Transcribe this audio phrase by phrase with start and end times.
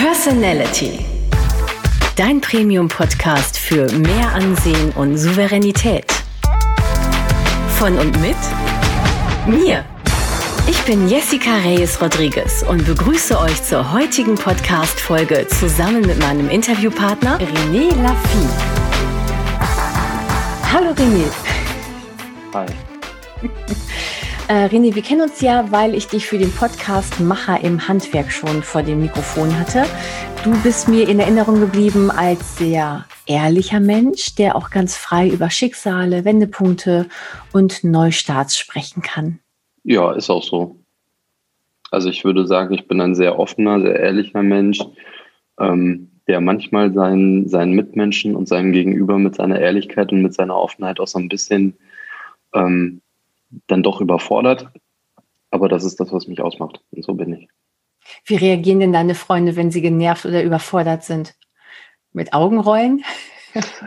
[0.00, 1.04] Personality.
[2.14, 6.06] Dein Premium-Podcast für mehr Ansehen und Souveränität.
[7.80, 8.36] Von und mit
[9.48, 9.84] mir.
[10.68, 17.40] Ich bin Jessica Reyes Rodriguez und begrüße euch zur heutigen Podcast-Folge zusammen mit meinem Interviewpartner
[17.40, 18.46] René Laffy.
[20.72, 21.24] Hallo René.
[22.54, 22.66] Hi.
[24.48, 28.32] Äh, René, wir kennen uns ja, weil ich dich für den Podcast Macher im Handwerk
[28.32, 29.84] schon vor dem Mikrofon hatte.
[30.42, 35.50] Du bist mir in Erinnerung geblieben als sehr ehrlicher Mensch, der auch ganz frei über
[35.50, 37.10] Schicksale, Wendepunkte
[37.52, 39.38] und Neustarts sprechen kann.
[39.84, 40.76] Ja, ist auch so.
[41.90, 44.80] Also ich würde sagen, ich bin ein sehr offener, sehr ehrlicher Mensch,
[45.60, 50.56] ähm, der manchmal seinen, seinen Mitmenschen und seinem Gegenüber mit seiner Ehrlichkeit und mit seiner
[50.56, 51.74] Offenheit auch so ein bisschen
[52.54, 53.02] ähm,
[53.66, 54.68] dann doch überfordert.
[55.50, 56.80] Aber das ist das, was mich ausmacht.
[56.90, 57.48] Und so bin ich.
[58.24, 61.34] Wie reagieren denn deine Freunde, wenn sie genervt oder überfordert sind?
[62.12, 63.04] Mit Augenrollen?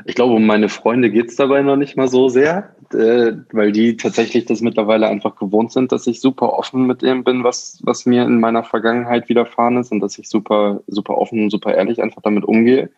[0.05, 3.71] Ich glaube, um meine Freunde geht es dabei noch nicht mal so sehr, äh, weil
[3.71, 7.79] die tatsächlich das mittlerweile einfach gewohnt sind, dass ich super offen mit dem bin, was,
[7.83, 11.75] was mir in meiner Vergangenheit widerfahren ist und dass ich super, super offen und super
[11.75, 12.89] ehrlich einfach damit umgehe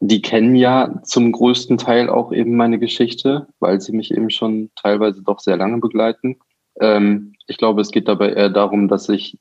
[0.00, 4.70] die kennen ja zum größten Teil auch eben meine Geschichte, weil sie mich eben schon
[4.76, 6.38] teilweise doch sehr lange begleiten.
[6.80, 9.38] Ähm, ich glaube, es geht dabei eher darum, dass ich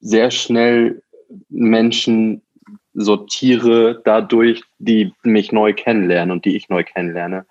[0.00, 1.02] sehr schnell
[1.48, 2.42] Menschen
[2.92, 7.46] sortiere dadurch, die mich neu kennenlernen und die ich neu kennenlerne,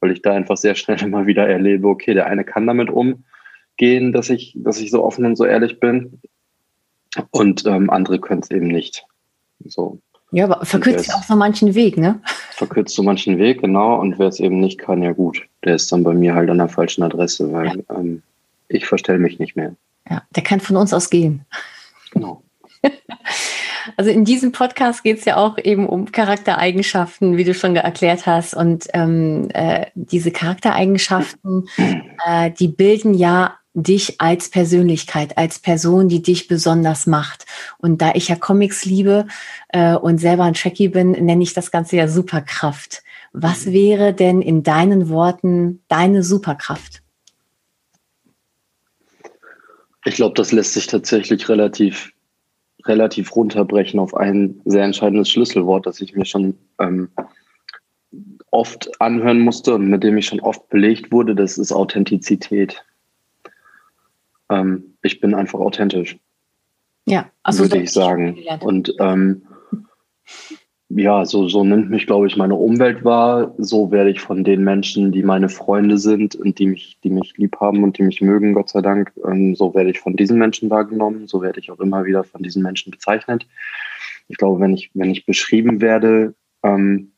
[0.00, 4.12] weil ich da einfach sehr schnell immer wieder erlebe, okay, der eine kann damit umgehen,
[4.12, 6.20] dass ich, dass ich so offen und so ehrlich bin
[7.30, 9.06] und ähm, andere können es eben nicht.
[9.64, 10.00] So,
[10.34, 12.20] ja, aber verkürzt auch so manchen Weg, ne?
[12.50, 14.00] Verkürzt so manchen Weg, genau.
[14.00, 15.46] Und wer es eben nicht kann, ja gut.
[15.62, 17.96] Der ist dann bei mir halt an der falschen Adresse, weil ja.
[17.96, 18.20] ähm,
[18.66, 19.76] ich verstelle mich nicht mehr.
[20.10, 21.46] Ja, der kann von uns aus gehen.
[22.12, 22.42] Genau.
[23.98, 28.24] Also in diesem Podcast geht es ja auch eben um Charaktereigenschaften, wie du schon erklärt
[28.24, 28.54] hast.
[28.54, 31.68] Und ähm, äh, diese Charaktereigenschaften,
[32.26, 37.44] äh, die bilden ja dich als Persönlichkeit, als Person, die dich besonders macht.
[37.78, 39.26] Und da ich ja Comics liebe
[39.68, 43.02] äh, und selber ein Trekkie bin, nenne ich das Ganze ja Superkraft.
[43.32, 43.72] Was mhm.
[43.72, 47.02] wäre denn in deinen Worten deine Superkraft?
[50.04, 52.12] Ich glaube, das lässt sich tatsächlich relativ,
[52.84, 57.08] relativ runterbrechen auf ein sehr entscheidendes Schlüsselwort, das ich mir schon ähm,
[58.50, 61.34] oft anhören musste und mit dem ich schon oft belegt wurde.
[61.34, 62.84] Das ist Authentizität.
[64.50, 66.18] Ähm, ich bin einfach authentisch.
[67.06, 68.38] Ja, also würde ich sagen.
[68.60, 69.42] Und ähm,
[70.88, 73.54] ja, so, so nimmt mich, glaube ich, meine Umwelt wahr.
[73.58, 77.36] So werde ich von den Menschen, die meine Freunde sind und die mich, die mich
[77.36, 80.38] lieb haben und die mich mögen, Gott sei Dank, ähm, so werde ich von diesen
[80.38, 81.26] Menschen wahrgenommen.
[81.26, 83.46] So werde ich auch immer wieder von diesen Menschen bezeichnet.
[84.28, 87.12] Ich glaube, wenn ich, wenn ich beschrieben werde, ähm,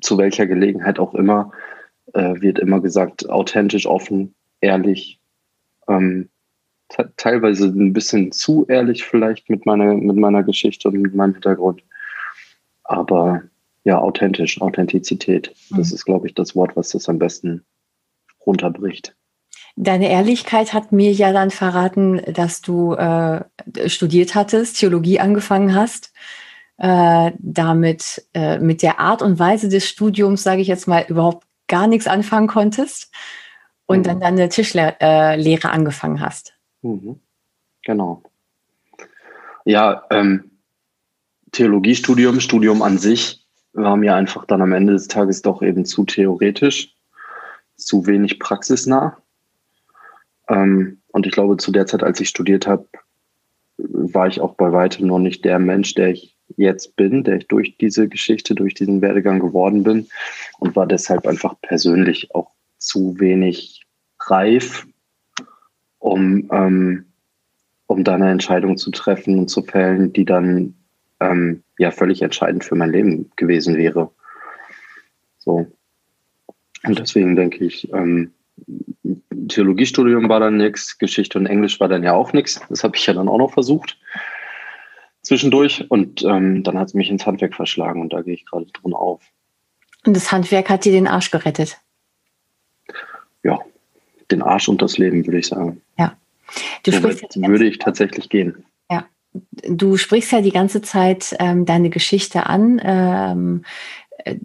[0.00, 1.52] zu welcher Gelegenheit auch immer,
[2.12, 5.18] äh, wird immer gesagt, authentisch, offen, ehrlich,
[5.88, 6.28] ähm,
[7.16, 11.82] teilweise ein bisschen zu ehrlich vielleicht mit meiner, mit meiner Geschichte und mit meinem Hintergrund.
[12.84, 13.42] Aber
[13.84, 15.54] ja, authentisch, Authentizität.
[15.70, 15.94] Das mhm.
[15.94, 17.64] ist, glaube ich, das Wort, was das am besten
[18.44, 19.14] runterbricht.
[19.76, 23.44] Deine Ehrlichkeit hat mir ja dann verraten, dass du äh,
[23.86, 26.12] studiert hattest, Theologie angefangen hast,
[26.78, 31.46] äh, damit äh, mit der Art und Weise des Studiums, sage ich jetzt mal, überhaupt
[31.68, 33.12] gar nichts anfangen konntest
[33.86, 34.02] und mhm.
[34.02, 36.57] dann deine Tischlehre äh, angefangen hast.
[36.82, 37.20] Mhm.
[37.84, 38.22] Genau.
[39.64, 40.50] Ja, ähm,
[41.52, 46.04] Theologiestudium, Studium an sich war mir einfach dann am Ende des Tages doch eben zu
[46.04, 46.94] theoretisch,
[47.76, 49.20] zu wenig praxisnah.
[50.48, 52.88] Ähm, und ich glaube, zu der Zeit, als ich studiert habe,
[53.78, 57.48] war ich auch bei weitem noch nicht der Mensch, der ich jetzt bin, der ich
[57.48, 60.08] durch diese Geschichte, durch diesen Werdegang geworden bin
[60.58, 63.86] und war deshalb einfach persönlich auch zu wenig
[64.20, 64.86] reif
[66.12, 67.06] um, ähm,
[67.86, 70.74] um da eine Entscheidung zu treffen und zu fällen, die dann
[71.20, 74.10] ähm, ja völlig entscheidend für mein Leben gewesen wäre.
[75.38, 75.66] So.
[76.84, 78.32] Und deswegen denke ich, ähm,
[79.48, 82.60] Theologiestudium war dann nichts, Geschichte und Englisch war dann ja auch nichts.
[82.68, 83.98] Das habe ich ja dann auch noch versucht
[85.22, 88.66] zwischendurch und ähm, dann hat es mich ins Handwerk verschlagen und da gehe ich gerade
[88.66, 89.22] drin auf.
[90.06, 91.78] Und das Handwerk hat dir den Arsch gerettet?
[93.42, 93.58] Ja,
[94.30, 95.80] den Arsch und das Leben, würde ich sagen.
[95.98, 96.16] Ja.
[96.82, 98.64] Du so sprichst ja würde ich tatsächlich gehen.
[98.90, 99.04] Ja.
[99.68, 102.80] Du sprichst ja die ganze Zeit ähm, deine Geschichte an.
[102.82, 103.64] Ähm,
[104.24, 104.36] äh,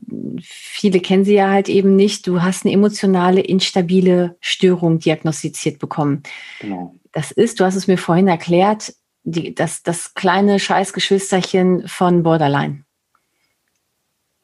[0.41, 2.27] viele kennen sie ja halt eben nicht.
[2.27, 6.23] Du hast eine emotionale, instabile Störung diagnostiziert bekommen.
[6.59, 6.95] Genau.
[7.11, 8.93] Das ist, du hast es mir vorhin erklärt,
[9.23, 12.83] die, das, das kleine Scheißgeschwisterchen von Borderline.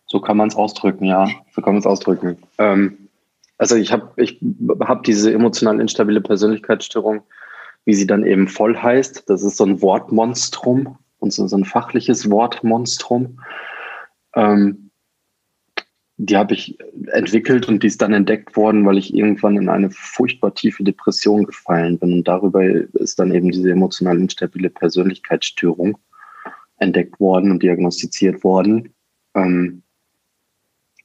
[0.05, 1.27] So kann man es ausdrücken, ja.
[1.53, 2.37] So kann man es ausdrücken.
[2.57, 2.97] Ähm,
[3.59, 4.39] also ich habe ich
[4.79, 7.21] hab diese emotional instabile Persönlichkeitsstörung,
[7.85, 9.29] wie sie dann eben voll heißt.
[9.29, 13.41] Das ist so ein Wortmonstrum und so, so ein fachliches Wortmonstrum.
[14.33, 14.89] Ähm,
[16.15, 16.77] die habe ich
[17.11, 21.45] entwickelt und die ist dann entdeckt worden, weil ich irgendwann in eine furchtbar tiefe Depression
[21.45, 22.13] gefallen bin.
[22.13, 25.97] Und darüber ist dann eben diese emotional instabile Persönlichkeitsstörung
[26.77, 28.93] entdeckt worden und diagnostiziert worden.
[29.33, 29.83] Ähm,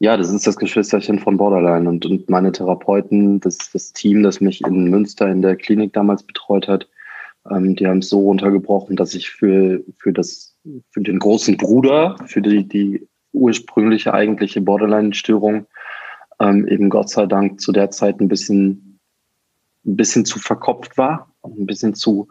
[0.05, 4.39] ja, das ist das Geschwisterchen von Borderline und, und meine Therapeuten, das, das Team, das
[4.39, 6.87] mich in Münster in der Klinik damals betreut hat,
[7.51, 10.59] ähm, die haben es so runtergebrochen, dass ich für, für, das,
[10.91, 15.65] für den großen Bruder, für die, die ursprüngliche eigentliche Borderline-Störung
[16.39, 19.01] ähm, eben Gott sei Dank zu der Zeit ein bisschen,
[19.87, 22.29] ein bisschen zu verkopft war und ein bisschen zu,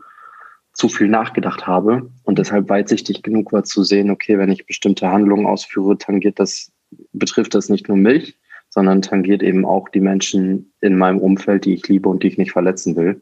[0.74, 2.12] zu viel nachgedacht habe.
[2.22, 6.72] Und deshalb weitsichtig genug war zu sehen, okay, wenn ich bestimmte Handlungen ausführe, tangiert das,
[7.12, 11.75] betrifft das nicht nur mich, sondern tangiert eben auch die Menschen in meinem Umfeld, die
[11.75, 13.22] ich liebe und die ich nicht verletzen will.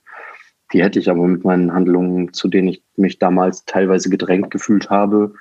[0.73, 4.89] Die hätte ich aber mit meinen Handlungen, zu denen ich mich damals teilweise gedrängt gefühlt
[4.89, 5.33] habe,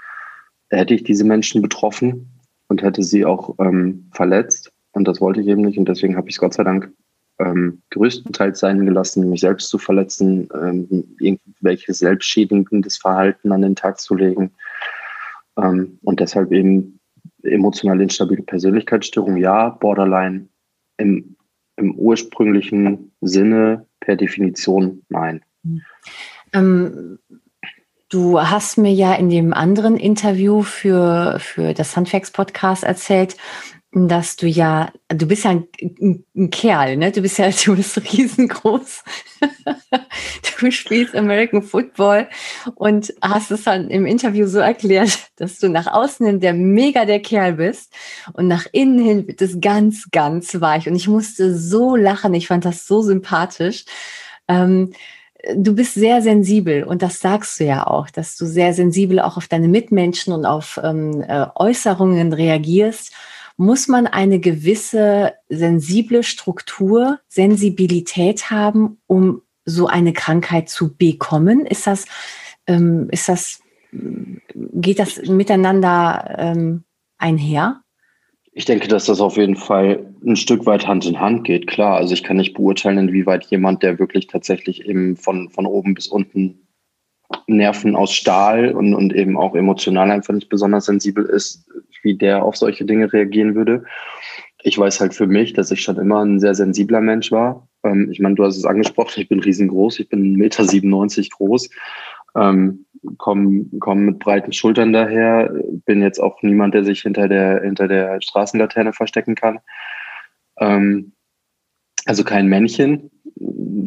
[0.71, 2.31] hätte ich diese Menschen betroffen
[2.69, 4.73] und hätte sie auch ähm, verletzt.
[4.93, 5.79] Und das wollte ich eben nicht.
[5.79, 6.93] Und deswegen habe ich es Gott sei Dank
[7.38, 13.99] ähm, größtenteils sein gelassen, mich selbst zu verletzen, ähm, irgendwelches selbstschädigendes Verhalten an den Tag
[14.00, 14.53] zu legen.
[15.56, 17.00] Ähm, und deshalb eben
[17.43, 20.49] emotional instabile Persönlichkeitsstörung, ja, Borderline
[20.99, 21.37] im,
[21.77, 25.43] im ursprünglichen Sinne per Definition nein.
[26.53, 27.19] Ähm,
[28.11, 33.37] Du hast mir ja in dem anderen Interview für, für das Handwerks Podcast erzählt,
[33.93, 37.11] dass du ja, du bist ja ein, ein, ein, Kerl, ne?
[37.11, 39.03] Du bist ja, du bist riesengroß.
[40.61, 42.29] du spielst American Football
[42.77, 47.05] und hast es dann im Interview so erklärt, dass du nach außen hin der mega
[47.05, 47.93] der Kerl bist
[48.35, 50.89] und nach innen hin wird es ganz, ganz weich.
[50.89, 52.35] Und ich musste so lachen.
[52.35, 53.85] Ich fand das so sympathisch.
[54.47, 54.93] Ähm,
[55.57, 59.37] du bist sehr sensibel und das sagst du ja auch, dass du sehr sensibel auch
[59.37, 63.13] auf deine Mitmenschen und auf ähm, äh, Äußerungen reagierst.
[63.61, 71.67] Muss man eine gewisse sensible Struktur, Sensibilität haben, um so eine Krankheit zu bekommen?
[71.67, 72.07] Ist das,
[72.67, 73.61] ähm, ist das,
[73.93, 76.85] geht das miteinander ähm,
[77.19, 77.83] einher?
[78.53, 81.99] Ich denke, dass das auf jeden Fall ein Stück weit Hand in Hand geht, klar.
[81.99, 86.07] Also ich kann nicht beurteilen, inwieweit jemand, der wirklich tatsächlich eben von, von oben bis
[86.07, 86.67] unten
[87.47, 91.69] Nerven aus Stahl und, und eben auch emotional einfach nicht besonders sensibel ist,
[92.02, 93.85] wie der auf solche Dinge reagieren würde.
[94.62, 97.69] Ich weiß halt für mich, dass ich schon immer ein sehr sensibler Mensch war.
[97.82, 101.70] Ähm, ich meine, du hast es angesprochen, ich bin riesengroß, ich bin 1,97 Meter groß.
[102.37, 102.87] Ähm,
[103.19, 105.52] komme komm mit breiten Schultern daher,
[105.87, 109.61] bin jetzt auch niemand, der sich hinter der, hinter der Straßenlaterne verstecken kann.
[110.58, 111.12] Ähm,
[112.06, 113.11] also kein Männchen,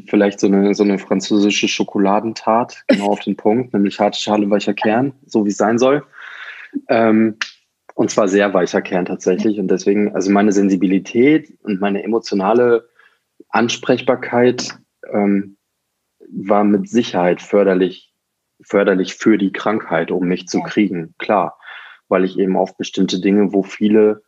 [0.07, 4.73] vielleicht so eine, so eine französische Schokoladentat, genau auf den Punkt, nämlich harte Schale, weicher
[4.73, 6.03] Kern, so wie es sein soll.
[6.89, 7.37] Ähm,
[7.95, 9.59] und zwar sehr weicher Kern tatsächlich.
[9.59, 12.89] Und deswegen, also meine Sensibilität und meine emotionale
[13.49, 14.77] Ansprechbarkeit
[15.11, 15.57] ähm,
[16.29, 18.13] war mit Sicherheit förderlich
[18.63, 21.57] förderlich für die Krankheit, um mich zu kriegen, klar.
[22.07, 24.23] Weil ich eben auf bestimmte Dinge, wo viele,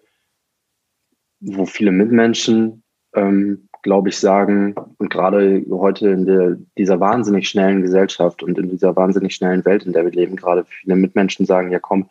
[1.39, 7.81] wo viele Mitmenschen, ähm, glaube ich, sagen, und gerade heute in der, dieser wahnsinnig schnellen
[7.81, 11.71] Gesellschaft und in dieser wahnsinnig schnellen Welt, in der wir leben, gerade viele Mitmenschen sagen,
[11.71, 12.09] ja komm,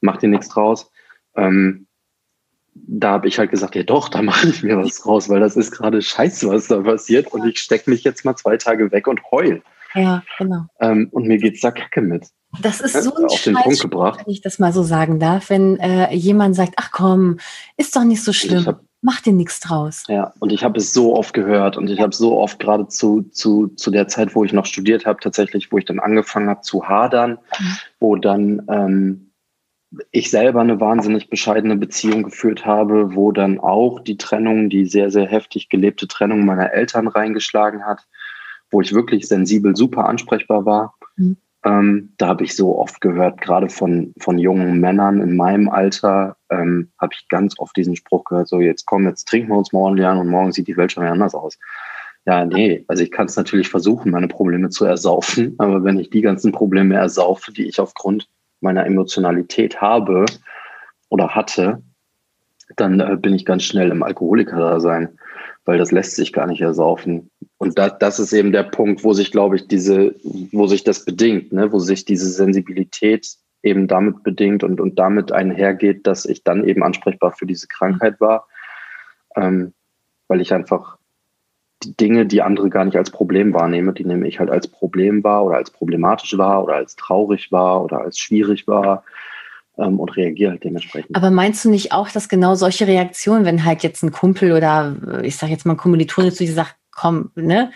[0.00, 0.90] mach dir nichts draus.
[1.36, 1.86] Ähm,
[2.74, 5.56] da habe ich halt gesagt, ja doch, da mache ich mir was draus, weil das
[5.56, 7.32] ist gerade scheiße, was da passiert.
[7.32, 9.62] Und ich stecke mich jetzt mal zwei Tage weg und heul.
[9.94, 10.66] Ja, genau.
[10.80, 12.26] Ähm, und mir geht's da kacke mit.
[12.60, 14.20] Das ist so ein auf den Punkt gebracht.
[14.24, 17.38] wenn ich das mal so sagen darf, wenn äh, jemand sagt, ach komm,
[17.76, 18.66] ist doch nicht so schlimm.
[18.66, 20.04] Hab, Mach dir nichts draus.
[20.08, 23.20] Ja, und ich habe es so oft gehört und ich habe so oft gerade zu,
[23.20, 26.62] zu, zu der Zeit, wo ich noch studiert habe, tatsächlich, wo ich dann angefangen habe
[26.62, 27.76] zu hadern, mhm.
[28.00, 29.30] wo dann ähm,
[30.10, 35.10] ich selber eine wahnsinnig bescheidene Beziehung geführt habe, wo dann auch die Trennung, die sehr,
[35.10, 38.06] sehr heftig gelebte Trennung meiner Eltern reingeschlagen hat
[38.74, 40.94] wo ich wirklich sensibel super ansprechbar war.
[41.16, 41.36] Mhm.
[41.64, 46.36] Ähm, da habe ich so oft gehört, gerade von, von jungen Männern in meinem Alter,
[46.50, 49.72] ähm, habe ich ganz oft diesen Spruch gehört, so jetzt komm, jetzt trinken wir uns
[49.72, 51.58] morgen lernen und morgen sieht die Welt schon wieder anders aus.
[52.26, 56.10] Ja, nee, also ich kann es natürlich versuchen, meine Probleme zu ersaufen, aber wenn ich
[56.10, 58.28] die ganzen Probleme ersaufe, die ich aufgrund
[58.64, 60.26] meiner Emotionalität habe
[61.08, 61.82] oder hatte,
[62.76, 65.18] dann äh, bin ich ganz schnell im Alkoholiker-Dasein.
[65.66, 67.30] weil das lässt sich gar nicht ersaufen.
[67.56, 70.14] Und das, das ist eben der Punkt, wo sich, glaube ich, diese,
[70.52, 71.72] wo sich das bedingt, ne?
[71.72, 73.26] wo sich diese Sensibilität
[73.62, 78.20] eben damit bedingt und, und damit einhergeht, dass ich dann eben ansprechbar für diese Krankheit
[78.20, 78.46] war,
[79.36, 79.72] ähm,
[80.28, 80.98] weil ich einfach
[81.84, 85.44] Dinge, die andere gar nicht als Problem wahrnehme, die nehme ich halt als Problem wahr
[85.44, 89.04] oder als problematisch wahr oder als traurig wahr oder als schwierig wahr
[89.78, 91.16] ähm, und reagiere halt dementsprechend.
[91.16, 95.22] Aber meinst du nicht auch, dass genau solche Reaktionen, wenn halt jetzt ein Kumpel oder
[95.22, 97.70] ich sage jetzt mal ein Kommilitone zu dir sagt, komm, ne,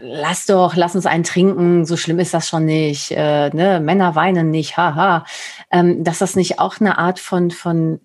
[0.00, 3.80] lass doch, lass uns einen trinken, so schlimm ist das schon nicht, äh, ne?
[3.80, 5.24] Männer weinen nicht, haha,
[5.70, 8.00] ähm, dass das nicht auch eine Art von, von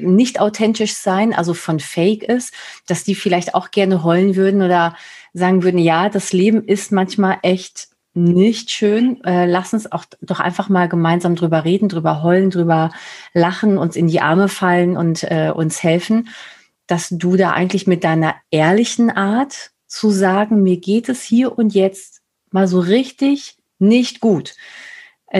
[0.00, 2.52] nicht authentisch sein, also von Fake ist,
[2.86, 4.96] dass die vielleicht auch gerne heulen würden oder
[5.32, 9.22] sagen würden, ja, das Leben ist manchmal echt nicht schön.
[9.24, 12.90] Äh, lass uns auch doch einfach mal gemeinsam drüber reden, drüber heulen, drüber
[13.32, 16.28] lachen, uns in die Arme fallen und äh, uns helfen,
[16.86, 21.74] dass du da eigentlich mit deiner ehrlichen Art zu sagen, mir geht es hier und
[21.74, 24.54] jetzt mal so richtig nicht gut,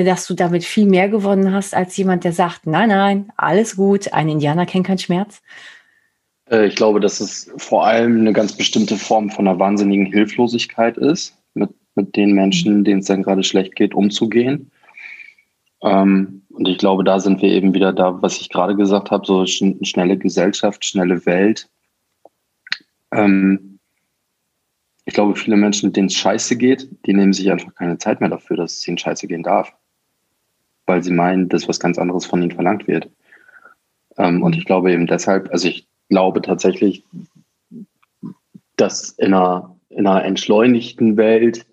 [0.02, 4.12] dass du damit viel mehr gewonnen hast als jemand, der sagt, nein, nein, alles gut,
[4.12, 5.40] ein Indianer kennt keinen Schmerz?
[6.50, 10.96] Äh, ich glaube, dass es vor allem eine ganz bestimmte Form von einer wahnsinnigen Hilflosigkeit
[10.96, 14.72] ist, mit, mit den Menschen, denen es dann gerade schlecht geht, umzugehen.
[15.80, 19.24] Ähm, und ich glaube, da sind wir eben wieder da, was ich gerade gesagt habe,
[19.24, 21.68] so schnelle Gesellschaft, schnelle Welt.
[23.12, 23.78] Ähm,
[25.04, 28.30] ich glaube, viele Menschen, denen es scheiße geht, die nehmen sich einfach keine Zeit mehr
[28.30, 29.72] dafür, dass es ihnen scheiße gehen darf.
[30.86, 33.08] Weil sie meinen, dass was ganz anderes von ihnen verlangt wird.
[34.16, 37.04] Ähm, und ich glaube eben deshalb, also ich glaube tatsächlich,
[38.76, 41.66] dass in einer, in einer entschleunigten Welt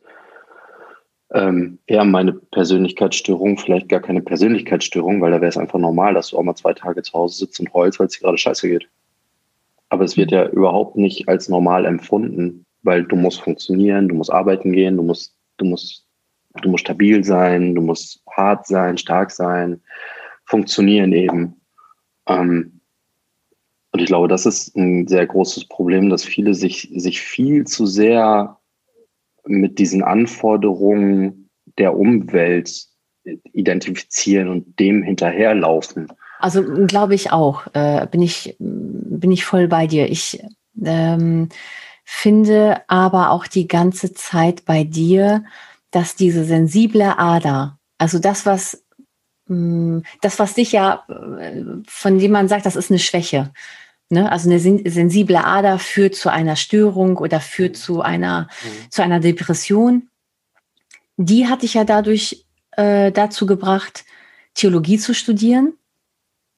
[1.34, 6.30] ähm, eher meine Persönlichkeitsstörung, vielleicht gar keine Persönlichkeitsstörung, weil da wäre es einfach normal, dass
[6.30, 8.68] du auch mal zwei Tage zu Hause sitzt und heulst, weil es dir gerade scheiße
[8.68, 8.88] geht.
[9.89, 14.32] Aber es wird ja überhaupt nicht als normal empfunden weil du musst funktionieren, du musst
[14.32, 16.00] arbeiten gehen, du musst, du musst,
[16.62, 19.82] du musst stabil sein, du musst hart sein, stark sein,
[20.46, 21.62] funktionieren eben.
[22.27, 22.82] Ähm,
[23.91, 27.86] und ich glaube, das ist ein sehr großes Problem, dass viele sich, sich viel zu
[27.86, 28.58] sehr
[29.46, 32.88] mit diesen Anforderungen der Umwelt
[33.53, 36.08] identifizieren und dem hinterherlaufen.
[36.39, 40.10] Also glaube ich auch, äh, bin ich bin ich voll bei dir.
[40.10, 40.44] Ich
[40.84, 41.50] ähm,
[42.03, 45.44] finde aber auch die ganze Zeit bei dir,
[45.92, 48.84] dass diese sensible Ader, also das, was
[49.48, 53.52] mm, das, was dich ja, äh, von dem man sagt, das ist eine Schwäche.
[54.10, 54.30] Ne?
[54.32, 58.92] Also eine sensible Ader führt zu einer Störung oder führt zu einer, mhm.
[58.92, 60.10] zu einer Depression.
[61.16, 64.04] Die hat dich ja dadurch äh, dazu gebracht,
[64.54, 65.74] Theologie zu studieren.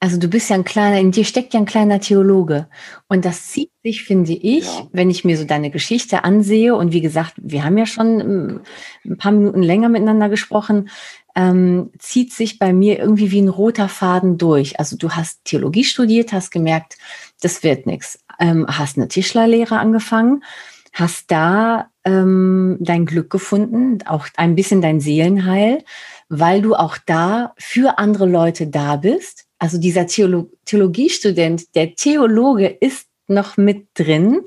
[0.04, 2.68] Also du bist ja ein kleiner, in dir steckt ja ein kleiner Theologe.
[3.08, 4.88] Und das zieht sich, finde ich, ja.
[4.92, 6.76] wenn ich mir so deine Geschichte ansehe.
[6.76, 8.62] Und wie gesagt, wir haben ja schon ähm,
[9.06, 10.90] ein paar Minuten länger miteinander gesprochen,
[11.38, 14.78] ähm, zieht sich bei mir irgendwie wie ein roter Faden durch.
[14.78, 16.98] Also du hast Theologie studiert, hast gemerkt,
[17.40, 18.20] das wird nichts.
[18.42, 20.44] Ähm, hast eine Tischlerlehre angefangen,
[20.92, 25.86] hast da ähm, dein Glück gefunden, auch ein bisschen dein Seelenheil,
[26.28, 32.68] weil du auch da für andere Leute da bist also dieser Theolo Theologiestudent, der Theologe
[32.68, 34.42] ist noch mit drin.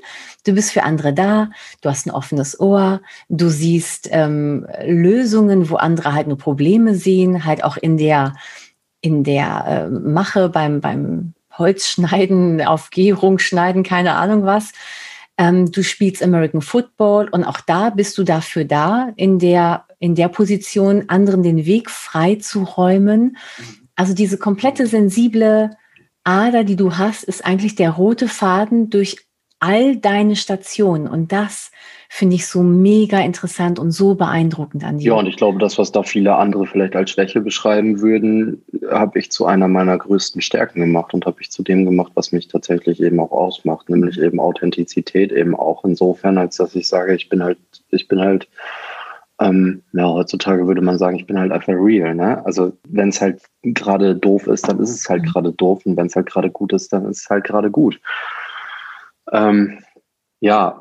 [0.45, 1.49] Du bist für andere da,
[1.81, 7.45] du hast ein offenes Ohr, du siehst ähm, Lösungen, wo andere halt nur Probleme sehen,
[7.45, 8.35] halt auch in der,
[9.01, 14.71] in der äh, Mache beim, beim Holzschneiden, auf Gärung schneiden, keine Ahnung was.
[15.39, 20.13] Ähm, du spielst American Football und auch da bist du dafür da, in der, in
[20.13, 23.35] der Position, anderen den Weg frei zu räumen.
[23.57, 25.71] Mhm also diese komplette sensible
[26.23, 29.17] Ader, die du hast, ist eigentlich der rote Faden durch
[29.59, 31.07] all deine Stationen.
[31.07, 31.71] Und das
[32.09, 35.07] finde ich so mega interessant und so beeindruckend an dir.
[35.07, 39.17] Ja, und ich glaube, das, was da viele andere vielleicht als Schwäche beschreiben würden, habe
[39.17, 42.47] ich zu einer meiner größten Stärken gemacht und habe ich zu dem gemacht, was mich
[42.47, 47.29] tatsächlich eben auch ausmacht, nämlich eben Authentizität eben auch insofern, als dass ich sage, ich
[47.29, 47.57] bin halt,
[47.89, 48.47] ich bin halt
[49.39, 52.15] ähm, ja, heutzutage würde man sagen, ich bin halt einfach real.
[52.15, 52.43] Ne?
[52.45, 55.27] Also wenn es halt gerade doof ist, dann ist es halt mhm.
[55.27, 57.99] gerade doof und wenn es halt gerade gut ist, dann ist es halt gerade gut.
[59.31, 59.79] Ähm,
[60.39, 60.79] ja,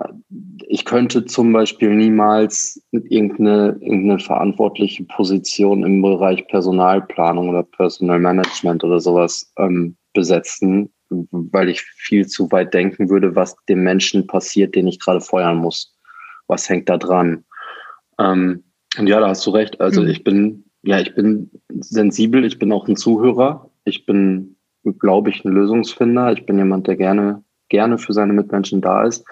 [0.69, 8.85] ich könnte zum Beispiel niemals irgendeine, irgendeine verantwortliche Position im Bereich Personalplanung oder Personal Management
[8.85, 14.75] oder sowas ähm, besetzen, weil ich viel zu weit denken würde, was dem Menschen passiert,
[14.75, 15.95] den ich gerade feuern muss.
[16.49, 17.46] Was hängt da dran?
[18.18, 18.64] Ähm,
[18.99, 19.80] und ja, da hast du recht.
[19.80, 20.08] Also mhm.
[20.08, 23.70] ich bin, ja, ich bin sensibel, ich bin auch ein Zuhörer.
[23.85, 24.56] Ich bin,
[24.99, 26.32] glaube ich, ein Lösungsfinder.
[26.32, 29.25] Ich bin jemand, der gerne gerne für seine Mitmenschen da ist.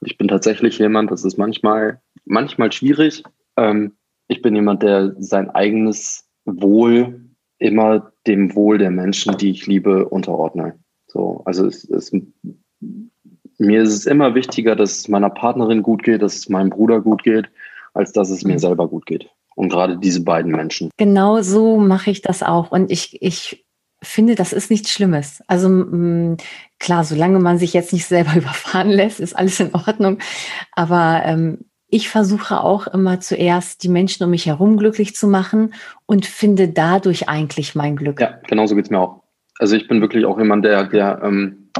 [0.00, 3.22] Und ich bin tatsächlich jemand, das ist manchmal, manchmal schwierig.
[3.56, 3.92] Ähm,
[4.28, 7.20] ich bin jemand, der sein eigenes Wohl
[7.58, 10.78] immer dem Wohl der Menschen, die ich liebe, unterordne.
[11.06, 12.12] So, also es, es,
[13.58, 17.00] mir ist es immer wichtiger, dass es meiner Partnerin gut geht, dass es meinem Bruder
[17.00, 17.48] gut geht,
[17.94, 18.58] als dass es mir mhm.
[18.58, 19.30] selber gut geht.
[19.56, 20.90] Und gerade diese beiden Menschen.
[20.96, 22.72] Genau so mache ich das auch.
[22.72, 23.64] Und ich, ich
[24.02, 25.42] finde, das ist nichts Schlimmes.
[25.46, 26.36] Also mh,
[26.78, 30.18] klar, solange man sich jetzt nicht selber überfahren lässt, ist alles in Ordnung.
[30.72, 35.74] Aber ähm, ich versuche auch immer zuerst die Menschen um mich herum glücklich zu machen
[36.06, 38.20] und finde dadurch eigentlich mein Glück.
[38.20, 39.22] Ja, genauso geht es mir auch.
[39.58, 41.70] Also ich bin wirklich auch jemand, der, der ähm,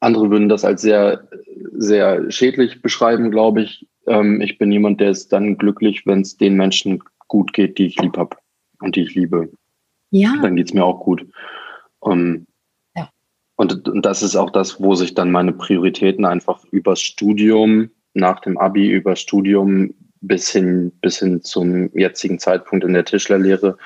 [0.00, 1.28] andere würden das als sehr,
[1.72, 3.86] sehr schädlich beschreiben, glaube ich.
[4.06, 7.86] Ähm, ich bin jemand, der ist dann glücklich, wenn es den Menschen gut geht, die
[7.86, 8.36] ich lieb habe
[8.80, 9.50] und die ich liebe.
[10.10, 10.34] Ja.
[10.42, 11.26] Dann geht es mir auch gut.
[12.06, 12.46] Ähm,
[12.94, 13.10] ja.
[13.56, 18.40] Und, und das ist auch das, wo sich dann meine Prioritäten einfach übers Studium, nach
[18.40, 23.76] dem Abi, übers Studium bis hin, bis hin zum jetzigen Zeitpunkt in der Tischlerlehre,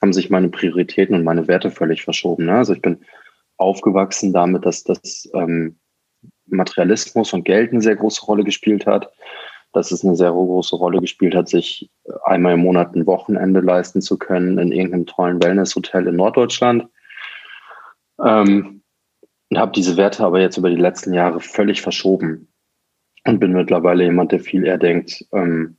[0.00, 2.44] haben sich meine Prioritäten und meine Werte völlig verschoben.
[2.44, 2.52] Ne?
[2.52, 2.98] Also ich bin
[3.56, 5.76] aufgewachsen damit, dass das ähm,
[6.46, 9.10] Materialismus und Geld eine sehr große Rolle gespielt hat
[9.72, 11.90] dass es eine sehr große Rolle gespielt hat, sich
[12.24, 16.86] einmal im Monat ein Wochenende leisten zu können in irgendeinem tollen Wellnesshotel in Norddeutschland.
[18.24, 18.82] Ähm,
[19.50, 22.48] und habe diese Werte aber jetzt über die letzten Jahre völlig verschoben
[23.26, 25.76] und bin mittlerweile jemand, der viel eher denkt, ähm,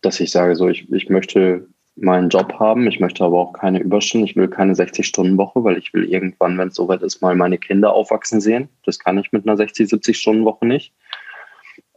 [0.00, 3.80] dass ich sage, so ich, ich möchte meinen Job haben, ich möchte aber auch keine
[3.80, 7.58] Überstunden, ich will keine 60-Stunden-Woche, weil ich will irgendwann, wenn es soweit ist, mal meine
[7.58, 8.68] Kinder aufwachsen sehen.
[8.84, 10.94] Das kann ich mit einer 60, 70-Stunden-Woche nicht.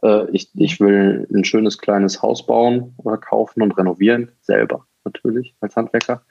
[0.02, 5.54] Äh, ich, ich will ein schönes kleines Haus bauen oder kaufen und renovieren, selber natürlich
[5.60, 6.22] als Handwerker.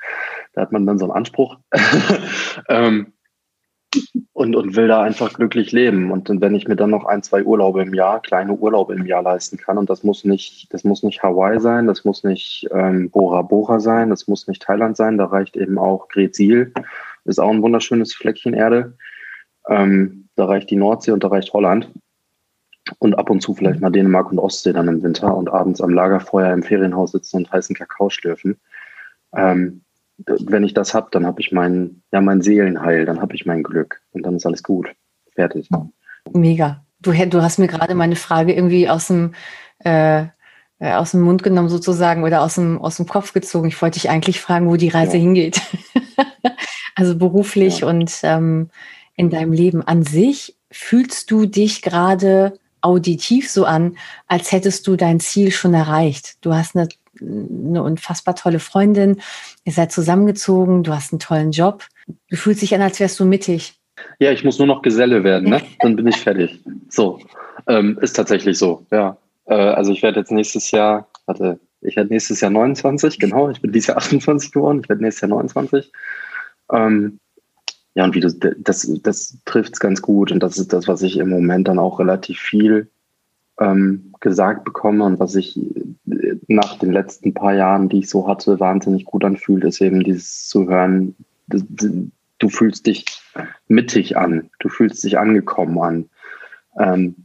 [0.53, 1.57] Da hat man dann so einen Anspruch.
[2.69, 3.13] ähm,
[4.33, 6.11] und, und will da einfach glücklich leben.
[6.11, 9.23] Und wenn ich mir dann noch ein, zwei Urlaube im Jahr, kleine Urlaube im Jahr
[9.23, 13.09] leisten kann, und das muss nicht, das muss nicht Hawaii sein, das muss nicht ähm,
[13.09, 16.73] Bora Bora sein, das muss nicht Thailand sein, da reicht eben auch Gretzil,
[17.23, 18.97] ist auch ein wunderschönes Fleckchen Erde.
[19.69, 21.89] Ähm, da reicht die Nordsee und da reicht Holland
[22.99, 25.89] und ab und zu vielleicht mal Dänemark und Ostsee dann im Winter und abends am
[25.89, 28.57] Lagerfeuer im Ferienhaus sitzen und heißen Kakao schlürfen.
[29.35, 29.81] Ähm,
[30.17, 33.63] wenn ich das habe, dann habe ich mein, ja, mein Seelenheil, dann habe ich mein
[33.63, 34.87] Glück und dann ist alles gut.
[35.33, 35.69] Fertig.
[36.31, 36.85] Mega.
[37.01, 39.33] Du, du hast mir gerade meine Frage irgendwie aus dem,
[39.83, 40.25] äh,
[40.79, 43.67] äh, aus dem Mund genommen sozusagen oder aus dem, aus dem Kopf gezogen.
[43.67, 45.23] Ich wollte dich eigentlich fragen, wo die Reise ja.
[45.23, 45.61] hingeht.
[46.95, 47.87] also beruflich ja.
[47.87, 48.69] und ähm,
[49.15, 50.57] in deinem Leben an sich.
[50.71, 56.37] Fühlst du dich gerade auditiv so an, als hättest du dein Ziel schon erreicht.
[56.41, 56.87] Du hast eine,
[57.19, 59.21] eine unfassbar tolle Freundin,
[59.63, 61.83] ihr seid zusammengezogen, du hast einen tollen Job.
[62.29, 63.73] Du fühlst dich an, als wärst du mittig.
[64.19, 65.61] Ja, ich muss nur noch Geselle werden, ne?
[65.79, 66.59] Dann bin ich fertig.
[66.89, 67.19] So,
[67.67, 69.17] ähm, ist tatsächlich so, ja.
[69.45, 73.61] Äh, also ich werde jetzt nächstes Jahr, warte, ich werde nächstes Jahr 29, genau, ich
[73.61, 75.91] bin dieses Jahr 28 geworden, ich werde nächstes Jahr 29.
[76.71, 77.19] Ähm,
[77.95, 80.31] ja, und wie du, das, das trifft es ganz gut.
[80.31, 82.89] Und das ist das, was ich im Moment dann auch relativ viel
[83.59, 85.57] ähm, gesagt bekomme und was ich
[86.47, 90.47] nach den letzten paar Jahren, die ich so hatte, wahnsinnig gut anfühlt, ist eben dieses
[90.47, 91.15] zu hören,
[91.47, 93.05] du fühlst dich
[93.69, 96.09] mittig an, du fühlst dich angekommen an.
[96.77, 97.15] Ähm,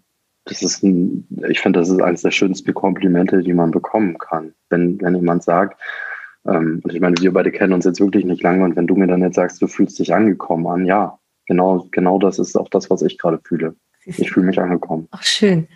[0.44, 4.54] das ist ein, ich finde, das ist eines der schönsten Komplimente, die man bekommen kann.
[4.68, 5.80] Wenn, wenn jemand sagt,
[6.46, 8.94] ähm, und ich meine, wir beide kennen uns jetzt wirklich nicht lange und wenn du
[8.94, 12.68] mir dann jetzt sagst, du fühlst dich angekommen an, ja, genau, genau das ist auch
[12.68, 13.74] das, was ich gerade fühle.
[14.04, 15.08] Ich fühle mich angekommen.
[15.10, 15.68] Ach, schön.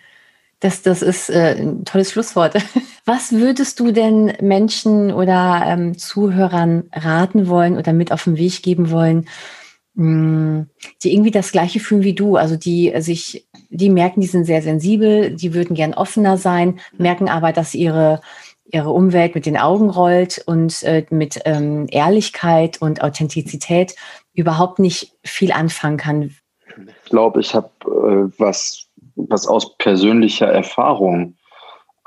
[0.60, 2.54] Das, das ist äh, ein tolles Schlusswort.
[3.04, 8.62] Was würdest du denn Menschen oder ähm, Zuhörern raten wollen oder mit auf den Weg
[8.62, 9.26] geben wollen,
[9.94, 10.66] mh, hm,
[11.02, 12.36] die irgendwie das Gleiche fühlen wie du?
[12.36, 17.28] Also die sich, die merken, die sind sehr sensibel, die würden gern offener sein, merken
[17.28, 18.22] aber, dass ihre
[18.74, 23.94] ihre Umwelt mit den Augen rollt und äh, mit ähm, Ehrlichkeit und Authentizität
[24.34, 26.22] überhaupt nicht viel anfangen kann.
[26.22, 31.36] Ich glaube, ich habe äh, was, was aus persönlicher Erfahrung.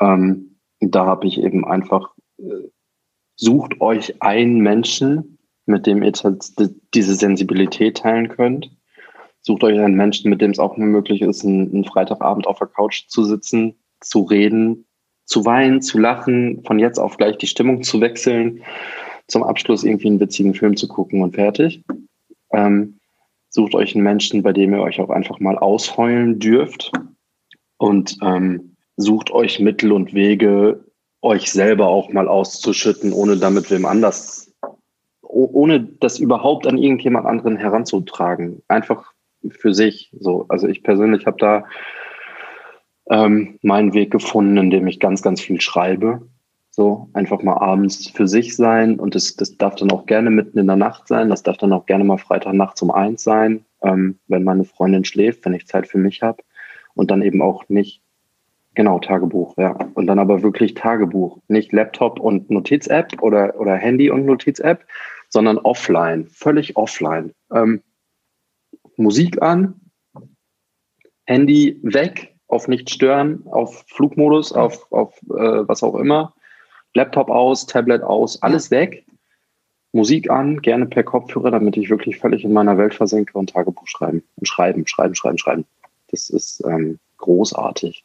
[0.01, 2.67] Ähm, da habe ich eben einfach, äh,
[3.37, 6.11] sucht euch einen Menschen, mit dem ihr
[6.93, 8.69] diese Sensibilität teilen könnt.
[9.41, 13.07] Sucht euch einen Menschen, mit dem es auch möglich ist, einen Freitagabend auf der Couch
[13.07, 14.86] zu sitzen, zu reden,
[15.27, 18.63] zu weinen, zu lachen, von jetzt auf gleich die Stimmung zu wechseln,
[19.27, 21.83] zum Abschluss irgendwie einen witzigen Film zu gucken und fertig.
[22.51, 22.97] Ähm,
[23.49, 26.91] sucht euch einen Menschen, bei dem ihr euch auch einfach mal ausheulen dürft
[27.77, 30.85] und ähm, sucht euch Mittel und Wege,
[31.21, 34.53] euch selber auch mal auszuschütten, ohne damit wem anders,
[35.21, 38.63] ohne das überhaupt an irgendjemand anderen heranzutragen.
[38.69, 39.11] Einfach
[39.49, 40.09] für sich.
[40.17, 41.65] So, also ich persönlich habe da
[43.09, 46.27] ähm, meinen Weg gefunden, indem ich ganz, ganz viel schreibe.
[46.71, 50.59] So, einfach mal abends für sich sein und das, das darf dann auch gerne mitten
[50.59, 51.29] in der Nacht sein.
[51.29, 55.43] Das darf dann auch gerne mal Freitagnacht um eins sein, ähm, wenn meine Freundin schläft,
[55.45, 56.43] wenn ich Zeit für mich habe.
[56.93, 58.03] Und dann eben auch nicht,
[58.75, 59.71] genau, Tagebuch, ja.
[59.95, 61.39] Und dann aber wirklich Tagebuch.
[61.47, 64.85] Nicht Laptop und Notiz-App oder, oder Handy und Notiz-App,
[65.29, 67.33] sondern offline, völlig offline.
[67.51, 67.81] Ähm,
[68.97, 69.79] Musik an,
[71.25, 76.33] Handy weg, auf nicht stören, auf Flugmodus, auf, auf äh, was auch immer
[76.93, 79.05] Laptop aus, Tablet aus, alles weg.
[79.93, 83.87] Musik an, gerne per Kopfhörer, damit ich wirklich völlig in meiner Welt versinke und Tagebuch
[83.87, 84.23] schreiben.
[84.35, 85.65] Und schreiben, schreiben, schreiben, schreiben.
[86.09, 88.03] Das ist ähm, großartig.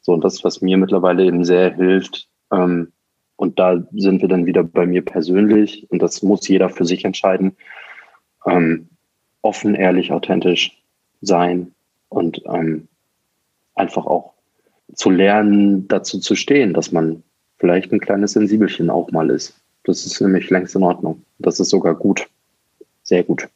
[0.00, 2.92] So, und das, was mir mittlerweile eben sehr hilft, ähm,
[3.36, 7.04] und da sind wir dann wieder bei mir persönlich, und das muss jeder für sich
[7.04, 7.56] entscheiden,
[8.46, 8.88] ähm,
[9.42, 10.82] offen, ehrlich, authentisch
[11.20, 11.74] sein
[12.08, 12.88] und ähm,
[13.74, 14.34] einfach auch
[14.94, 17.22] zu lernen, dazu zu stehen, dass man
[17.58, 19.54] vielleicht ein kleines Sensibelchen auch mal ist.
[19.84, 21.24] Das ist nämlich längst in Ordnung.
[21.38, 22.28] Das ist sogar gut.
[23.02, 23.48] Sehr gut.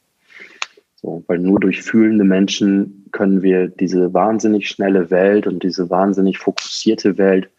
[0.95, 6.39] So, weil nur durch fühlende Menschen können wir diese wahnsinnig schnelle Welt und diese wahnsinnig
[6.39, 7.49] fokussierte Welt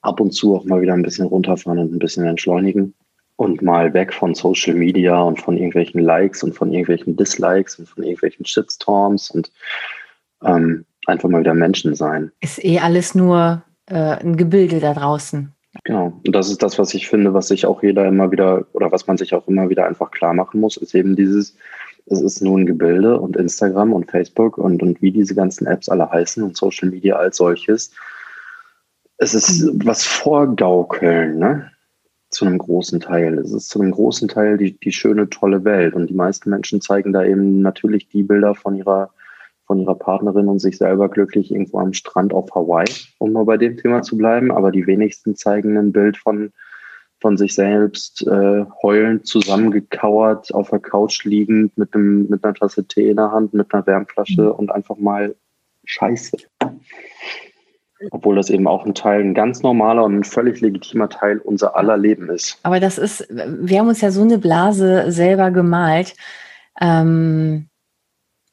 [0.00, 2.94] ab und zu auch mal wieder ein bisschen runterfahren und ein bisschen entschleunigen
[3.36, 7.88] und mal weg von Social Media und von irgendwelchen Likes und von irgendwelchen Dislikes und
[7.88, 9.50] von irgendwelchen Shitstorms und
[10.44, 12.30] ähm, einfach mal wieder Menschen sein.
[12.40, 15.52] Ist eh alles nur äh, ein Gebilde da draußen.
[15.84, 16.20] Genau.
[16.26, 19.06] Und das ist das, was ich finde, was sich auch jeder immer wieder oder was
[19.06, 21.56] man sich auch immer wieder einfach klar machen muss, ist eben dieses,
[22.06, 25.88] es ist nur ein Gebilde und Instagram und Facebook und, und wie diese ganzen Apps
[25.88, 27.92] alle heißen und Social Media als solches.
[29.16, 31.70] Es ist was vorgaukeln, ne?
[32.30, 33.38] Zu einem großen Teil.
[33.38, 35.94] Es ist zu einem großen Teil die, die schöne, tolle Welt.
[35.94, 39.10] Und die meisten Menschen zeigen da eben natürlich die Bilder von ihrer
[39.72, 42.84] von ihrer Partnerin und sich selber glücklich irgendwo am Strand auf Hawaii,
[43.16, 44.52] um mal bei dem Thema zu bleiben.
[44.52, 46.52] Aber die wenigsten zeigen ein Bild von,
[47.22, 52.86] von sich selbst äh, heulend zusammengekauert, auf der Couch liegend, mit, einem, mit einer Tasse
[52.86, 54.50] Tee in der Hand, mit einer Wärmflasche mhm.
[54.50, 55.34] und einfach mal
[55.84, 56.36] Scheiße.
[58.10, 61.76] Obwohl das eben auch ein Teil, ein ganz normaler und ein völlig legitimer Teil unser
[61.76, 62.58] aller Leben ist.
[62.62, 66.14] Aber das ist, wir haben uns ja so eine Blase selber gemalt.
[66.78, 67.68] Ähm,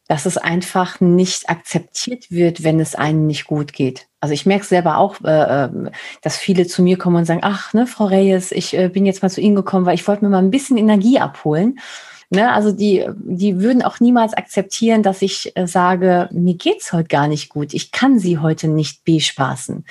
[0.10, 4.08] dass es einfach nicht akzeptiert wird, wenn es einem nicht gut geht.
[4.20, 5.90] Also ich merke selber auch, äh, ähm,
[6.24, 9.22] dass viele zu mir kommen und sagen, ach, ne, Frau Reyes, ich äh, bin jetzt
[9.22, 11.80] mal zu Ihnen gekommen, weil ich wollte mir mal ein bisschen Energie abholen.
[12.32, 17.08] Ne, also die, die würden auch niemals akzeptieren, dass ich äh, sage, mir geht's heute
[17.08, 17.76] gar nicht gut.
[17.76, 19.86] Ich kann sie heute nicht bespaßen.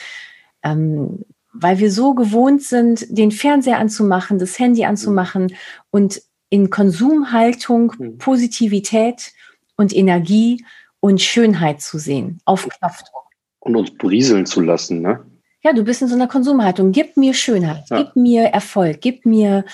[0.64, 5.54] Ähm, weil wir so gewohnt sind, den Fernseher anzumachen, das Handy anzumachen
[5.90, 8.18] und in Konsumhaltung, hm.
[8.18, 9.32] Positivität
[9.78, 10.62] und Energie
[11.00, 13.24] und Schönheit zu sehen auf Knopfdruck.
[13.60, 15.24] Und uns brieseln zu lassen, ne?
[15.62, 16.92] Ja, du bist in so einer Konsumhaltung.
[16.92, 17.98] Gib mir Schönheit, ja.
[17.98, 19.64] gib mir Erfolg, gib mir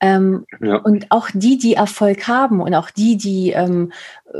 [0.00, 0.76] ähm, ja.
[0.76, 3.92] und auch die, die Erfolg haben und auch die, die ähm,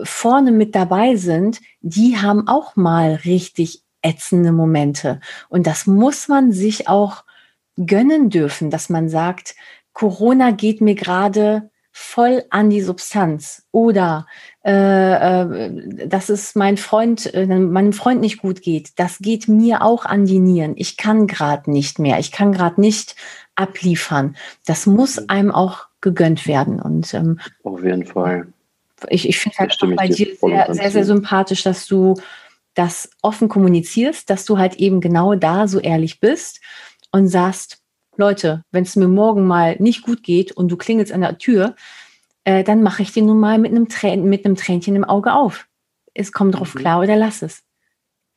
[0.05, 5.21] vorne mit dabei sind, die haben auch mal richtig ätzende Momente.
[5.49, 7.25] Und das muss man sich auch
[7.77, 9.55] gönnen dürfen, dass man sagt,
[9.93, 14.27] Corona geht mir gerade voll an die Substanz oder
[14.67, 19.81] äh, äh, dass es mein Freund, äh, meinem Freund nicht gut geht, das geht mir
[19.81, 20.75] auch an die Nieren.
[20.77, 23.17] Ich kann gerade nicht mehr, ich kann gerade nicht
[23.55, 24.37] abliefern.
[24.67, 25.25] Das muss mhm.
[25.29, 26.83] einem auch gegönnt werden.
[26.83, 28.49] Und ähm, auf jeden Fall.
[29.09, 32.17] Ich, ich finde halt auch bei dir sehr, sehr, sehr sympathisch, dass du
[32.75, 36.61] das offen kommunizierst, dass du halt eben genau da so ehrlich bist
[37.11, 37.79] und sagst,
[38.19, 41.75] Leute, wenn es mir morgen mal nicht gut geht und du klingelst an der Tür,
[42.45, 45.35] äh, dann mache ich den nun mal mit einem, Trän mit einem Tränchen im Auge
[45.35, 45.67] auf.
[46.15, 46.79] Es kommt drauf mhm.
[46.79, 47.63] klar oder lass es.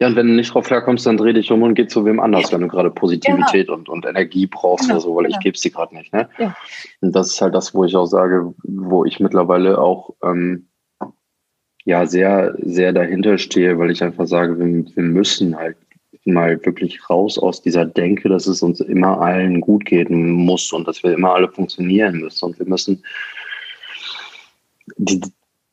[0.01, 2.21] Ja, und wenn du nicht drauf klarkommst, dann dreh dich um und geh zu wem
[2.21, 2.53] anders, ja.
[2.53, 3.79] wenn du gerade Positivität genau.
[3.79, 4.95] und, und Energie brauchst genau.
[4.95, 5.37] oder so, weil genau.
[5.37, 6.13] ich gebe sie gerade nicht.
[6.13, 6.29] Ne?
[6.37, 6.55] Ja.
[7.01, 10.69] Und das ist halt das, wo ich auch sage, wo ich mittlerweile auch ähm,
[11.83, 15.75] ja sehr, sehr dahinter stehe, weil ich einfach sage, wir, wir müssen halt
[16.25, 20.88] mal wirklich raus aus dieser Denke, dass es uns immer allen gut gehen muss und
[20.88, 22.45] dass wir immer alle funktionieren müssen.
[22.45, 23.03] Und wir müssen
[24.97, 25.21] die,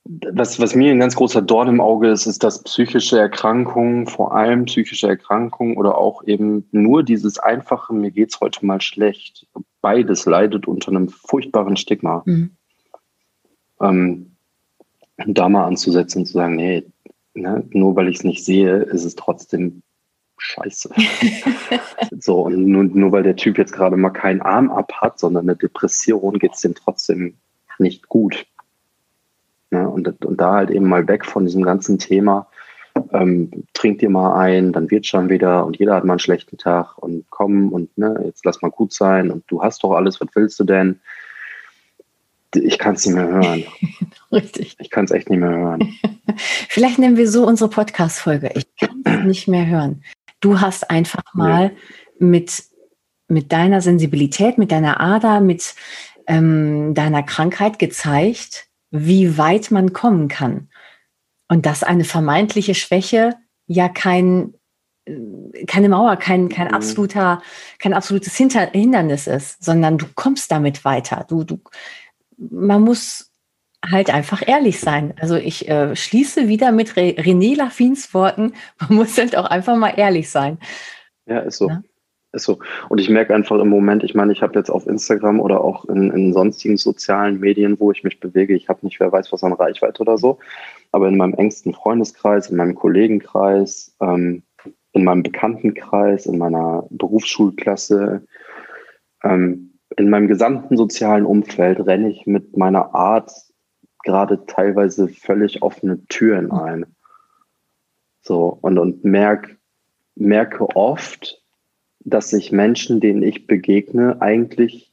[0.04, 4.34] was, was mir ein ganz großer Dorn im Auge ist, ist, dass psychische Erkrankungen, vor
[4.34, 9.46] allem psychische Erkrankungen oder auch eben nur dieses einfache, mir geht's heute mal schlecht,
[9.80, 12.22] beides leidet unter einem furchtbaren Stigma.
[12.24, 12.50] Mhm.
[13.80, 14.36] Ähm,
[15.26, 16.84] da mal anzusetzen und zu sagen, nee,
[17.34, 19.82] ne, nur weil ich es nicht sehe, ist es trotzdem
[20.38, 20.90] scheiße.
[22.18, 25.46] so, und nur, nur weil der Typ jetzt gerade mal keinen Arm ab hat, sondern
[25.48, 27.34] eine Depression, geht es dem trotzdem
[27.78, 28.46] nicht gut.
[29.70, 29.88] Ne?
[29.88, 32.48] Und, und da halt eben mal weg von diesem ganzen Thema,
[33.12, 36.56] ähm, trink dir mal ein, dann wird schon wieder und jeder hat mal einen schlechten
[36.56, 40.20] Tag und komm und ne, jetzt lass mal gut sein und du hast doch alles,
[40.20, 41.00] was willst du denn?
[42.54, 43.64] Ich kann es nicht mehr hören.
[44.32, 44.76] Richtig.
[44.78, 45.94] Ich kann es echt nicht mehr hören.
[46.68, 48.52] Vielleicht nennen wir so unsere Podcast-Folge.
[48.54, 50.02] Ich kann es nicht mehr hören.
[50.46, 51.70] Du hast einfach mal
[52.20, 52.26] nee.
[52.28, 52.62] mit,
[53.26, 55.74] mit deiner Sensibilität, mit deiner Ader, mit
[56.28, 60.68] ähm, deiner Krankheit gezeigt, wie weit man kommen kann.
[61.48, 63.34] Und dass eine vermeintliche Schwäche
[63.66, 64.54] ja kein,
[65.66, 66.74] keine Mauer, kein, kein, mhm.
[66.74, 67.42] absoluter,
[67.80, 71.26] kein absolutes Hindernis ist, sondern du kommst damit weiter.
[71.28, 71.58] Du, du,
[72.36, 73.32] man muss
[73.84, 75.14] halt einfach ehrlich sein.
[75.20, 79.76] Also ich äh, schließe wieder mit Re René Lafins Worten, man muss halt auch einfach
[79.76, 80.58] mal ehrlich sein.
[81.26, 81.68] Ja, ist so.
[81.68, 81.82] Ja?
[82.32, 82.58] Ist so.
[82.88, 85.84] Und ich merke einfach im Moment, ich meine, ich habe jetzt auf Instagram oder auch
[85.86, 89.44] in, in sonstigen sozialen Medien, wo ich mich bewege, ich habe nicht, wer weiß was
[89.44, 90.38] an Reichweite oder so,
[90.92, 94.42] aber in meinem engsten Freundeskreis, in meinem Kollegenkreis, ähm,
[94.92, 98.22] in meinem Bekanntenkreis, in meiner Berufsschulklasse,
[99.22, 103.30] ähm, in meinem gesamten sozialen Umfeld renne ich mit meiner Art
[104.06, 106.86] gerade teilweise völlig offene Türen ein.
[108.22, 109.56] So, und, und merk,
[110.14, 111.42] merke oft,
[112.00, 114.92] dass sich Menschen, denen ich begegne, eigentlich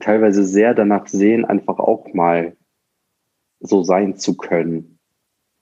[0.00, 2.56] teilweise sehr danach sehen, einfach auch mal
[3.60, 4.98] so sein zu können.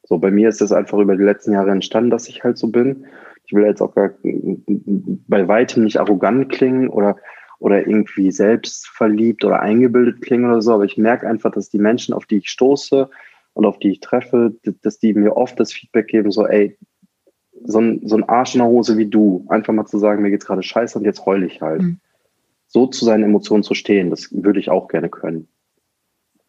[0.04, 2.68] So, bei mir ist es einfach über die letzten Jahre entstanden, dass ich halt so
[2.68, 3.06] bin.
[3.44, 7.16] Ich will jetzt auch gar bei weitem nicht arrogant klingen oder,
[7.62, 12.12] oder irgendwie selbstverliebt oder eingebildet klingen oder so, aber ich merke einfach, dass die Menschen,
[12.12, 13.08] auf die ich stoße
[13.54, 16.76] und auf die ich treffe, dass die mir oft das Feedback geben, so, ey,
[17.62, 20.30] so ein, so ein Arsch in der Hose wie du, einfach mal zu sagen, mir
[20.30, 21.82] geht's gerade scheiße und jetzt heul ich halt.
[21.82, 22.00] Mhm.
[22.66, 25.46] So zu seinen Emotionen zu stehen, das würde ich auch gerne können.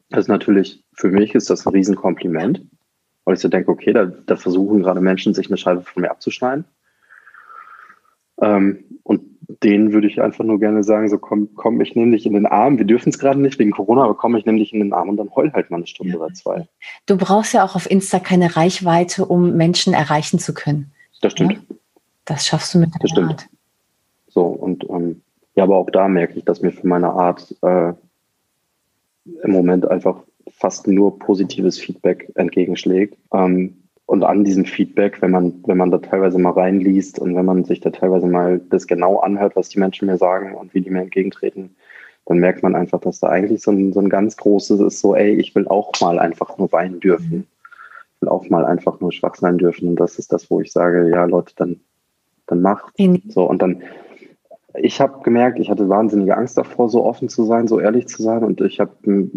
[0.10, 2.66] Das ist natürlich, für mich ist das ein Riesenkompliment,
[3.24, 6.10] weil ich so denke, okay, da, da versuchen gerade Menschen, sich eine Scheibe von mir
[6.10, 6.66] abzuschneiden.
[8.42, 8.93] Ähm,
[9.64, 12.46] denen würde ich einfach nur gerne sagen, so komm, komm ich nehme dich in den
[12.46, 12.78] Arm.
[12.78, 15.10] Wir dürfen es gerade nicht wegen Corona, aber komm, ich nehme dich in den Arm
[15.10, 16.20] und dann heul halt mal eine Stunde ja.
[16.20, 16.68] oder zwei.
[17.06, 20.92] Du brauchst ja auch auf Insta keine Reichweite, um Menschen erreichen zu können.
[21.22, 21.54] Das stimmt.
[21.54, 21.76] Ja?
[22.26, 23.32] Das schaffst du mit deiner das stimmt.
[23.32, 23.50] Art.
[24.28, 25.22] So, und ähm,
[25.56, 27.94] ja, aber auch da merke ich, dass mir für meine Art äh,
[29.44, 33.18] im Moment einfach fast nur positives Feedback entgegenschlägt.
[33.32, 33.83] Ähm,
[34.14, 37.66] und an diesem Feedback, wenn man, wenn man da teilweise mal reinliest und wenn man
[37.66, 40.90] sich da teilweise mal das genau anhört, was die Menschen mir sagen und wie die
[40.90, 41.76] mir entgegentreten,
[42.26, 45.16] dann merkt man einfach, dass da eigentlich so ein, so ein ganz großes ist, so,
[45.16, 47.48] ey, ich will auch mal einfach nur weinen dürfen
[48.24, 49.90] will auch mal einfach nur schwach sein dürfen.
[49.90, 51.80] Und das ist das, wo ich sage, ja, Leute, dann,
[52.48, 52.98] dann macht.
[52.98, 53.22] Mhm.
[53.28, 53.84] So, und dann,
[54.76, 58.24] ich habe gemerkt, ich hatte wahnsinnige Angst davor, so offen zu sein, so ehrlich zu
[58.24, 58.44] sein.
[58.44, 58.92] Und ich habe,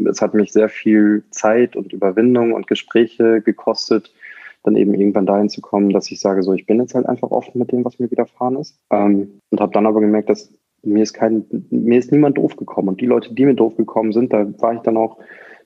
[0.08, 4.12] es hat mich sehr viel Zeit und Überwindung und Gespräche gekostet,
[4.66, 7.30] dann eben irgendwann dahin zu kommen, dass ich sage, so, ich bin jetzt halt einfach
[7.30, 8.78] offen mit dem, was mir widerfahren ist.
[8.90, 10.52] Ähm, und habe dann aber gemerkt, dass
[10.82, 12.88] mir ist kein, mir ist niemand doof gekommen.
[12.88, 15.18] Und die Leute, die mir doof gekommen sind, da war ich dann auch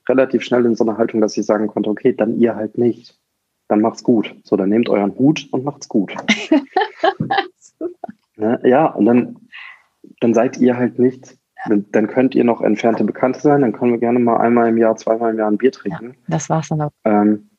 [0.07, 3.17] relativ schnell in so einer Haltung, dass ich sagen konnte, okay, dann ihr halt nicht.
[3.67, 4.35] Dann macht's gut.
[4.43, 6.15] So, dann nehmt euren Hut und macht's gut.
[8.35, 8.59] ne?
[8.63, 9.37] Ja, und dann,
[10.19, 11.37] dann seid ihr halt nicht,
[11.67, 14.77] dann, dann, könnt ihr noch entfernte Bekannte sein, dann können wir gerne mal einmal im
[14.77, 16.09] Jahr, zweimal im Jahr ein Bier trinken.
[16.09, 16.91] Ja, das war's dann auch.
[17.05, 17.50] Ähm,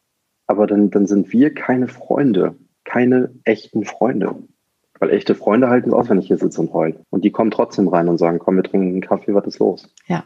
[0.52, 4.34] aber dann, dann sind wir keine Freunde, keine echten Freunde.
[5.00, 6.94] Weil echte Freunde halten es aus, wenn ich hier sitze und heul.
[7.08, 9.88] Und die kommen trotzdem rein und sagen, komm, wir trinken einen Kaffee, was ist los?
[10.06, 10.24] Ja.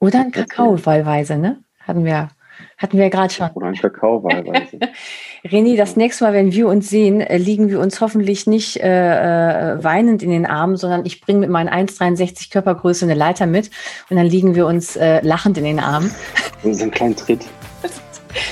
[0.00, 1.64] Oder ein Kakao wahlweise, ne?
[1.80, 2.28] Hatten wir,
[2.76, 3.48] hatten wir gerade schon.
[3.54, 4.78] Oder ein Kakao wahlweise.
[5.44, 9.76] René, das nächste Mal, wenn wir uns sehen, äh, liegen wir uns hoffentlich nicht äh,
[9.76, 13.70] äh weinend in den Armen, sondern ich bringe mit meinen 1,63 Körpergröße eine Leiter mit
[14.10, 16.10] und dann liegen wir uns äh, lachend in den Armen.
[16.62, 17.46] So einen kleinen Tritt.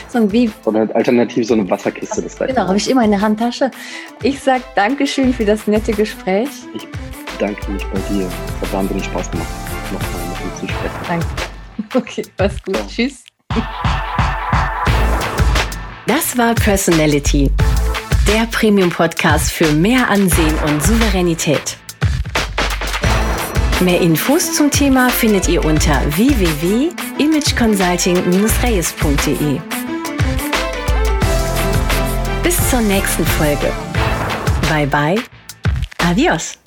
[0.09, 0.51] So ein wie.
[0.65, 2.23] Oder alternativ so eine Wasserkiste.
[2.23, 3.71] Das genau, habe ich immer in der Handtasche.
[4.23, 6.49] Ich sage Dankeschön für das nette Gespräch.
[6.75, 6.87] Ich
[7.33, 8.29] bedanke mich bei dir.
[8.61, 9.49] Hat wahnsinnig Spaß gemacht.
[9.93, 10.95] Nochmal zu sprechen.
[11.09, 11.27] Danke.
[11.95, 12.77] Okay, mach's gut.
[12.77, 12.87] Ja.
[12.87, 13.25] Tschüss.
[16.07, 17.51] Das war Personality,
[18.27, 21.77] der Premium-Podcast für mehr Ansehen und Souveränität.
[23.81, 26.01] Mehr Infos zum Thema findet ihr unter
[27.23, 29.61] www.imageconsulting-reyes.de.
[32.43, 33.73] Bis zur nächsten Folge.
[34.69, 35.23] Bye bye.
[35.99, 36.59] Adios.